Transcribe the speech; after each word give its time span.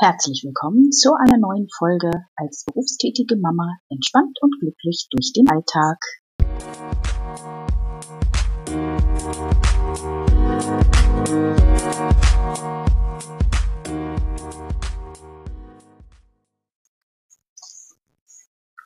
Herzlich 0.00 0.44
willkommen 0.44 0.92
zu 0.92 1.12
einer 1.14 1.38
neuen 1.38 1.66
Folge 1.76 2.12
als 2.36 2.64
berufstätige 2.64 3.34
Mama 3.36 3.78
entspannt 3.88 4.38
und 4.40 4.54
glücklich 4.60 5.08
durch 5.10 5.32
den 5.32 5.48
Alltag. 5.48 5.98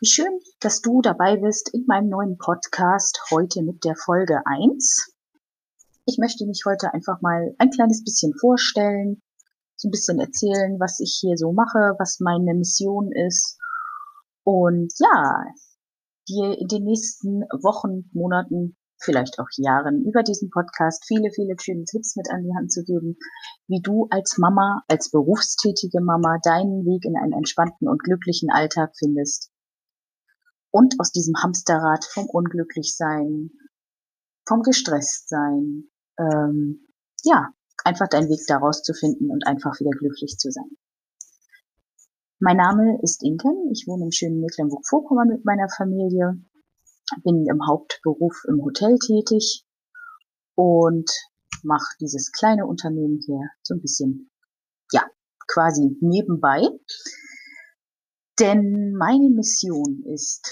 Wie 0.00 0.06
schön, 0.06 0.40
dass 0.60 0.80
du 0.80 1.02
dabei 1.02 1.36
bist 1.36 1.74
in 1.74 1.84
meinem 1.86 2.08
neuen 2.08 2.38
Podcast 2.38 3.20
heute 3.30 3.60
mit 3.62 3.84
der 3.84 3.96
Folge 3.96 4.40
1. 4.46 5.12
Ich 6.06 6.16
möchte 6.16 6.46
mich 6.46 6.62
heute 6.64 6.94
einfach 6.94 7.20
mal 7.20 7.54
ein 7.58 7.68
kleines 7.68 8.02
bisschen 8.02 8.32
vorstellen, 8.40 9.20
so 9.82 9.88
ein 9.88 9.90
bisschen 9.90 10.20
erzählen, 10.20 10.78
was 10.78 11.00
ich 11.00 11.18
hier 11.20 11.36
so 11.36 11.52
mache, 11.52 11.95
was 11.98 12.20
meine 12.20 12.54
Mission 12.54 13.10
ist. 13.12 13.59
Und 14.45 14.92
ja, 14.98 15.45
dir 16.28 16.56
in 16.59 16.68
den 16.68 16.84
nächsten 16.84 17.42
Wochen, 17.62 18.09
Monaten, 18.12 18.76
vielleicht 19.02 19.40
auch 19.40 19.48
Jahren 19.56 20.04
über 20.04 20.23
diesen 20.23 20.50
Podcast 20.50 21.04
viele, 21.06 21.30
viele 21.34 21.56
schöne 21.60 21.84
Tipps 21.84 22.14
mit 22.14 22.30
an 22.30 22.45
die 22.45 22.54
Hand 22.56 22.70
zu 22.70 22.84
geben, 22.84 23.16
wie 23.66 23.80
du 23.82 24.06
als 24.10 24.38
Mama, 24.38 24.82
als 24.87 25.10
berufstätige 25.10 26.01
Mama 26.01 26.38
deinen 26.45 26.87
Weg 26.87 27.04
in 27.04 27.16
einen 27.16 27.32
entspannten 27.32 27.88
und 27.88 28.04
glücklichen 28.04 28.51
Alltag 28.52 28.92
findest. 28.96 29.51
Und 30.70 30.95
aus 31.01 31.10
diesem 31.10 31.34
Hamsterrad 31.42 32.04
vom 32.04 32.26
Unglücklichsein, 32.26 33.51
vom 34.46 34.62
Gestresstsein, 34.62 35.90
ähm, 36.18 36.87
ja, 37.24 37.51
einfach 37.84 38.09
deinen 38.09 38.28
Weg 38.28 38.41
daraus 38.46 38.82
zu 38.82 38.95
finden 38.95 39.30
und 39.30 39.46
einfach 39.46 39.78
wieder 39.80 39.90
glücklich 39.90 40.36
zu 40.38 40.50
sein. 40.50 40.70
Mein 42.38 42.56
Name 42.56 42.98
ist 43.02 43.23
Inken. 43.23 43.70
Ich 43.73 43.87
wohne 43.87 44.04
im 44.04 44.10
schönen 44.10 44.40
Mecklenburg-Vorpommern 44.40 45.29
mit 45.29 45.45
meiner 45.45 45.68
Familie, 45.68 46.42
bin 47.23 47.46
im 47.46 47.66
Hauptberuf 47.66 48.45
im 48.48 48.62
Hotel 48.65 48.98
tätig 48.98 49.65
und 50.57 51.10
mache 51.62 51.96
dieses 52.01 52.32
kleine 52.32 52.66
Unternehmen 52.66 53.20
hier 53.24 53.48
so 53.62 53.74
ein 53.74 53.80
bisschen, 53.80 54.30
ja, 54.90 55.04
quasi 55.46 55.96
nebenbei. 56.01 56.62
Denn 58.40 58.92
meine 58.95 59.30
Mission 59.30 60.02
ist, 60.07 60.51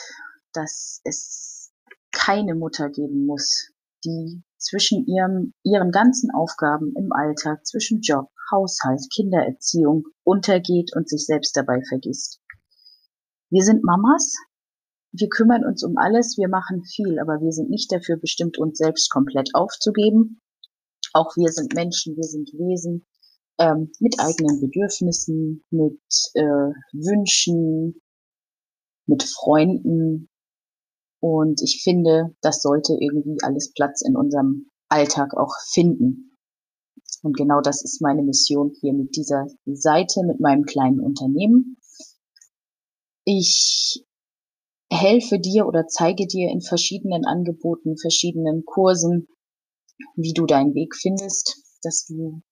dass 0.52 1.00
es 1.04 1.72
keine 2.12 2.54
Mutter 2.54 2.90
geben 2.90 3.26
muss, 3.26 3.72
die 4.04 4.42
zwischen 4.60 5.06
ihrem, 5.06 5.54
ihren 5.64 5.90
ganzen 5.90 6.30
Aufgaben 6.30 6.92
im 6.96 7.12
Alltag, 7.12 7.66
zwischen 7.66 8.00
Job, 8.00 8.28
Haushalt, 8.52 9.00
Kindererziehung 9.14 10.04
untergeht 10.24 10.90
und 10.94 11.08
sich 11.08 11.26
selbst 11.26 11.56
dabei 11.56 11.80
vergisst. 11.88 12.40
Wir 13.50 13.64
sind 13.64 13.82
Mamas, 13.82 14.34
wir 15.12 15.28
kümmern 15.28 15.64
uns 15.64 15.82
um 15.82 15.96
alles, 15.96 16.36
wir 16.38 16.48
machen 16.48 16.84
viel, 16.84 17.18
aber 17.18 17.40
wir 17.40 17.52
sind 17.52 17.70
nicht 17.70 17.90
dafür 17.90 18.16
bestimmt, 18.16 18.58
uns 18.58 18.78
selbst 18.78 19.10
komplett 19.10 19.50
aufzugeben. 19.54 20.40
Auch 21.12 21.36
wir 21.36 21.50
sind 21.50 21.74
Menschen, 21.74 22.16
wir 22.16 22.24
sind 22.24 22.52
Wesen 22.52 23.06
ähm, 23.58 23.90
mit 23.98 24.20
eigenen 24.20 24.60
Bedürfnissen, 24.60 25.64
mit 25.70 26.00
äh, 26.34 26.72
Wünschen, 26.92 28.00
mit 29.06 29.24
Freunden, 29.24 30.28
und 31.20 31.60
ich 31.62 31.82
finde, 31.82 32.34
das 32.40 32.62
sollte 32.62 32.96
irgendwie 32.98 33.38
alles 33.42 33.72
Platz 33.72 34.02
in 34.02 34.16
unserem 34.16 34.70
Alltag 34.88 35.34
auch 35.36 35.54
finden. 35.70 36.36
Und 37.22 37.36
genau 37.36 37.60
das 37.60 37.84
ist 37.84 38.00
meine 38.00 38.22
Mission 38.22 38.72
hier 38.80 38.94
mit 38.94 39.16
dieser 39.16 39.46
Seite, 39.66 40.22
mit 40.24 40.40
meinem 40.40 40.64
kleinen 40.64 41.00
Unternehmen. 41.00 41.76
Ich 43.24 44.04
helfe 44.90 45.38
dir 45.38 45.66
oder 45.66 45.86
zeige 45.86 46.26
dir 46.26 46.50
in 46.50 46.62
verschiedenen 46.62 47.24
Angeboten, 47.26 47.98
verschiedenen 47.98 48.64
Kursen, 48.64 49.28
wie 50.16 50.32
du 50.32 50.46
deinen 50.46 50.74
Weg 50.74 50.96
findest, 50.96 51.62
dass 51.82 52.06
du 52.06 52.42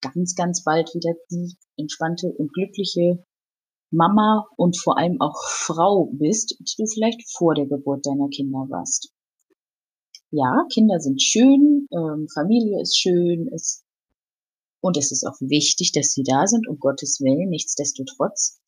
ganz, 0.00 0.34
ganz 0.34 0.64
bald 0.64 0.92
wieder 0.94 1.14
die 1.30 1.56
entspannte 1.76 2.32
und 2.32 2.52
glückliche 2.52 3.24
Mama 3.92 4.46
und 4.56 4.78
vor 4.78 4.98
allem 4.98 5.20
auch 5.20 5.38
Frau 5.48 6.10
bist, 6.12 6.56
die 6.58 6.74
du 6.78 6.86
vielleicht 6.86 7.30
vor 7.30 7.54
der 7.54 7.66
Geburt 7.66 8.06
deiner 8.06 8.28
Kinder 8.28 8.66
warst. 8.70 9.12
Ja, 10.30 10.66
Kinder 10.72 10.98
sind 10.98 11.20
schön, 11.20 11.86
ähm, 11.92 12.26
Familie 12.32 12.80
ist 12.80 12.98
schön, 12.98 13.48
ist, 13.48 13.84
und 14.80 14.96
es 14.96 15.12
ist 15.12 15.24
auch 15.24 15.36
wichtig, 15.40 15.92
dass 15.92 16.12
sie 16.12 16.22
da 16.22 16.46
sind, 16.46 16.66
um 16.66 16.78
Gottes 16.78 17.20
Willen. 17.20 17.50
Nichtsdestotrotz 17.50 18.60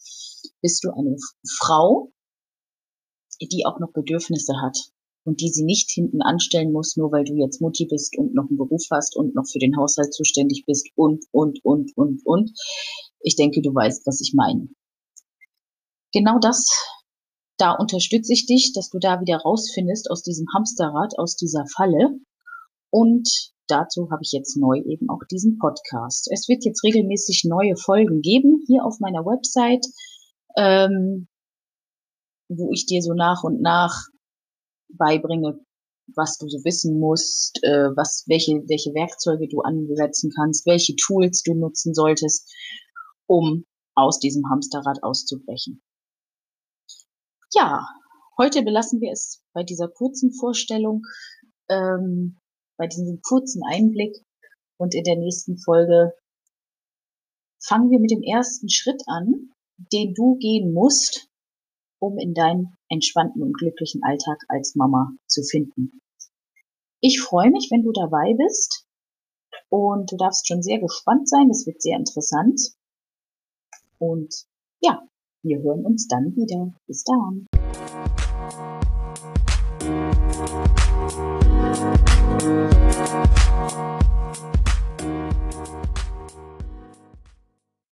bist 0.61 0.85
du 0.85 0.91
eine 0.91 1.17
Frau, 1.49 2.13
die 3.41 3.65
auch 3.65 3.81
noch 3.81 3.93
Bedürfnisse 3.93 4.61
hat 4.61 4.79
und 5.25 5.41
die 5.41 5.49
sie 5.49 5.65
nicht 5.65 5.91
hinten 5.91 6.21
anstellen 6.21 6.71
muss, 6.71 6.97
nur 6.97 7.11
weil 7.13 7.25
du 7.25 7.35
jetzt 7.35 7.63
Mutti 7.63 7.87
bist 7.87 8.17
und 8.19 8.35
noch 8.35 8.49
einen 8.49 8.59
Beruf 8.59 8.85
hast 8.91 9.17
und 9.17 9.35
noch 9.35 9.47
für 9.51 9.59
den 9.59 9.77
Haushalt 9.77 10.13
zuständig 10.13 10.65
bist 10.67 10.87
und, 10.95 11.25
und, 11.33 11.65
und, 11.65 11.97
und, 11.97 12.21
und. 12.27 12.53
Ich 13.21 13.37
denke, 13.37 13.63
du 13.63 13.75
weißt, 13.75 14.07
was 14.07 14.21
ich 14.21 14.35
meine 14.35 14.69
genau 16.15 16.39
das, 16.39 16.67
da 17.59 17.73
unterstütze 17.73 18.33
ich 18.33 18.47
dich, 18.47 18.73
dass 18.73 18.89
du 18.91 18.99
da 18.99 19.21
wieder 19.21 19.39
rausfindest 19.39 20.11
aus 20.11 20.23
diesem 20.23 20.47
Hamsterrad, 20.55 21.19
aus 21.19 21.37
dieser 21.37 21.67
Falle. 21.67 22.19
Und 22.91 23.53
dazu 23.69 24.11
habe 24.11 24.23
ich 24.23 24.33
jetzt 24.33 24.57
neu 24.57 24.79
eben 24.79 25.11
auch 25.11 25.23
diesen 25.31 25.59
Podcast. 25.59 26.29
Es 26.33 26.49
wird 26.49 26.65
jetzt 26.65 26.83
regelmäßig 26.83 27.45
neue 27.45 27.77
Folgen 27.77 28.23
geben 28.23 28.63
hier 28.67 28.85
auf 28.85 28.99
meiner 29.01 29.25
Website, 29.25 29.87
ähm, 30.57 31.29
wo 32.49 32.71
ich 32.73 32.87
dir 32.87 33.03
so 33.03 33.15
nach 33.15 33.43
und 33.45 33.61
nach 33.61 34.09
beibringe, 34.89 35.59
was 36.15 36.39
du 36.39 36.49
so 36.49 36.59
wissen 36.65 36.99
musst, 36.99 37.63
äh, 37.63 37.89
was, 37.97 38.25
welche, 38.27 38.63
welche 38.69 38.95
Werkzeuge 38.95 39.49
du 39.49 39.61
ansetzen 39.61 40.31
kannst, 40.35 40.67
welche 40.67 40.95
Tools 40.97 41.43
du 41.43 41.55
nutzen 41.55 41.95
solltest, 41.95 42.53
um 43.27 43.65
aus 43.95 44.19
diesem 44.19 44.49
Hamsterrad 44.51 45.03
auszubrechen. 45.03 45.83
Ja, 47.57 47.87
heute 48.37 48.65
belassen 48.65 49.01
wir 49.01 49.13
es 49.13 49.41
bei 49.53 49.63
dieser 49.63 49.87
kurzen 49.87 50.33
Vorstellung, 50.33 51.03
ähm, 51.69 52.41
bei 52.77 52.89
diesem 52.89 53.21
kurzen 53.23 53.63
Einblick 53.65 54.17
und 54.77 54.93
in 54.93 55.05
der 55.05 55.15
nächsten 55.15 55.57
Folge 55.59 56.15
fangen 57.65 57.91
wir 57.91 58.01
mit 58.01 58.11
dem 58.11 58.23
ersten 58.23 58.69
Schritt 58.69 59.01
an, 59.07 59.53
den 59.93 60.15
du 60.15 60.35
gehen 60.39 60.75
musst, 60.75 61.29
um 62.01 62.19
in 62.19 62.35
deinen 62.35 62.77
entspannten 62.89 63.41
und 63.41 63.57
glücklichen 63.57 64.03
Alltag 64.03 64.43
als 64.49 64.75
Mama 64.75 65.13
zu 65.29 65.45
finden. 65.45 66.01
Ich 67.01 67.21
freue 67.21 67.53
mich, 67.53 67.69
wenn 67.71 67.85
du 67.85 67.93
dabei 67.93 68.35
bist 68.37 68.85
und 69.69 70.11
du 70.11 70.17
darfst 70.17 70.49
schon 70.49 70.63
sehr 70.63 70.81
gespannt 70.81 71.29
sein. 71.29 71.51
Es 71.51 71.67
wird 71.67 71.81
sehr 71.81 71.99
interessant. 71.99 72.61
Und 73.99 74.35
ja, 74.81 75.07
wir 75.45 75.63
hören 75.63 75.85
uns 75.85 76.09
dann 76.09 76.35
wieder. 76.35 76.73
Bis 76.87 77.05
dann. 77.05 77.47